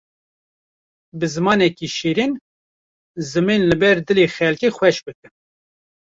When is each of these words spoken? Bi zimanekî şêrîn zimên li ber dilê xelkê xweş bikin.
Bi 1.17 1.27
zimanekî 1.33 1.87
şêrîn 1.97 2.33
zimên 3.31 3.61
li 3.69 3.75
ber 3.81 3.97
dilê 4.07 4.27
xelkê 4.35 4.69
xweş 4.75 4.97
bikin. 5.05 5.33